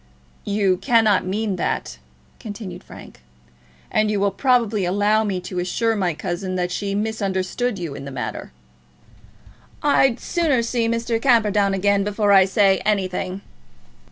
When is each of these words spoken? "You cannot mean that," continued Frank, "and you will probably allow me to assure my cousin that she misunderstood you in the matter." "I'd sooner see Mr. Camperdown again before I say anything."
"You 0.45 0.77
cannot 0.77 1.27
mean 1.27 1.57
that," 1.57 1.99
continued 2.39 2.83
Frank, 2.83 3.19
"and 3.91 4.09
you 4.09 4.19
will 4.19 4.31
probably 4.31 4.83
allow 4.83 5.23
me 5.23 5.39
to 5.41 5.59
assure 5.59 5.95
my 5.95 6.15
cousin 6.15 6.55
that 6.55 6.71
she 6.71 6.95
misunderstood 6.95 7.77
you 7.77 7.93
in 7.93 8.05
the 8.05 8.09
matter." 8.09 8.51
"I'd 9.83 10.19
sooner 10.19 10.63
see 10.63 10.87
Mr. 10.87 11.21
Camperdown 11.21 11.75
again 11.75 12.03
before 12.03 12.31
I 12.31 12.45
say 12.45 12.79
anything." 12.83 13.41